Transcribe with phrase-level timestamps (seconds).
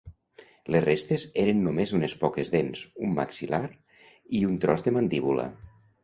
[0.75, 3.59] Les restes eren només unes poques dents, un maxil·lar
[4.39, 5.47] i un tros de mandíbula.